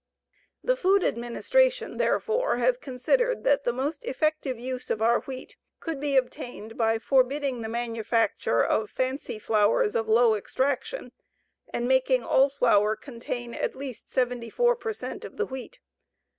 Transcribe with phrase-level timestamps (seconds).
[0.63, 5.99] The Food Administration, therefore, has considered that the most effective use of our wheat could
[5.99, 11.11] be obtained by forbidding the manufacture of fancy flours of low extraction
[11.71, 15.77] and making all flour contain at least 74 per cent of the wheat.